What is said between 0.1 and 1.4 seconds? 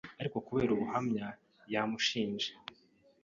ariko kubera ubuhamya